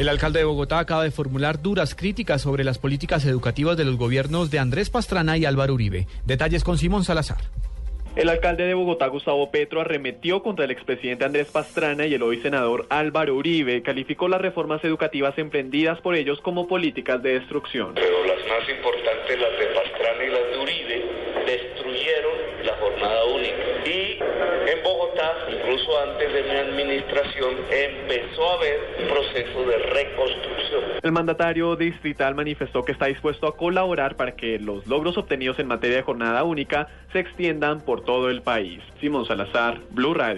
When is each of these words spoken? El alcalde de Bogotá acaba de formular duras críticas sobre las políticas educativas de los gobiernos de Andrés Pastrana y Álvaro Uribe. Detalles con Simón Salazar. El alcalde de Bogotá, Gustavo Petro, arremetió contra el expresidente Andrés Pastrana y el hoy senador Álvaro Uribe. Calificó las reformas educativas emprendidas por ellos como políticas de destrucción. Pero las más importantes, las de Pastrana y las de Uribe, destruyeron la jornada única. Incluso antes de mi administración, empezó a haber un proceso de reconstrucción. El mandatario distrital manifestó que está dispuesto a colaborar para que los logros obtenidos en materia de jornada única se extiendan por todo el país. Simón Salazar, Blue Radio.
El 0.00 0.08
alcalde 0.08 0.38
de 0.38 0.44
Bogotá 0.44 0.78
acaba 0.78 1.02
de 1.02 1.10
formular 1.10 1.60
duras 1.60 1.96
críticas 1.96 2.40
sobre 2.40 2.62
las 2.62 2.78
políticas 2.78 3.24
educativas 3.24 3.76
de 3.76 3.84
los 3.84 3.96
gobiernos 3.96 4.48
de 4.48 4.60
Andrés 4.60 4.90
Pastrana 4.90 5.36
y 5.36 5.44
Álvaro 5.44 5.74
Uribe. 5.74 6.06
Detalles 6.24 6.62
con 6.62 6.78
Simón 6.78 7.02
Salazar. 7.02 7.38
El 8.14 8.28
alcalde 8.28 8.62
de 8.62 8.74
Bogotá, 8.74 9.08
Gustavo 9.08 9.50
Petro, 9.50 9.80
arremetió 9.80 10.40
contra 10.44 10.66
el 10.66 10.70
expresidente 10.70 11.24
Andrés 11.24 11.48
Pastrana 11.48 12.06
y 12.06 12.14
el 12.14 12.22
hoy 12.22 12.40
senador 12.40 12.86
Álvaro 12.90 13.34
Uribe. 13.34 13.82
Calificó 13.82 14.28
las 14.28 14.40
reformas 14.40 14.84
educativas 14.84 15.36
emprendidas 15.36 16.00
por 16.00 16.14
ellos 16.14 16.40
como 16.42 16.68
políticas 16.68 17.20
de 17.20 17.40
destrucción. 17.40 17.94
Pero 17.94 18.24
las 18.24 18.38
más 18.38 18.68
importantes, 18.68 19.36
las 19.36 19.58
de 19.58 19.66
Pastrana 19.74 20.24
y 20.24 20.30
las 20.30 20.50
de 20.52 20.58
Uribe, 20.58 21.04
destruyeron 21.44 22.34
la 22.64 22.76
jornada 22.76 23.24
única. 23.34 23.67
Incluso 25.50 26.00
antes 26.00 26.32
de 26.32 26.42
mi 26.42 26.50
administración, 26.50 27.56
empezó 27.70 28.50
a 28.50 28.54
haber 28.54 28.80
un 29.00 29.08
proceso 29.08 29.62
de 29.62 29.78
reconstrucción. 29.78 30.84
El 31.02 31.12
mandatario 31.12 31.76
distrital 31.76 32.34
manifestó 32.34 32.84
que 32.84 32.92
está 32.92 33.06
dispuesto 33.06 33.46
a 33.46 33.56
colaborar 33.56 34.16
para 34.16 34.36
que 34.36 34.58
los 34.58 34.86
logros 34.86 35.16
obtenidos 35.16 35.58
en 35.58 35.66
materia 35.66 35.96
de 35.96 36.02
jornada 36.02 36.42
única 36.44 36.88
se 37.12 37.20
extiendan 37.20 37.80
por 37.80 38.02
todo 38.02 38.30
el 38.30 38.42
país. 38.42 38.82
Simón 39.00 39.24
Salazar, 39.26 39.80
Blue 39.90 40.14
Radio. 40.14 40.36